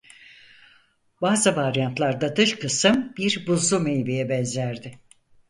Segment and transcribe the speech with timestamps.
[1.21, 4.99] Bazı varyantlarda dış kısım bir buzlu meyveye benzerdi.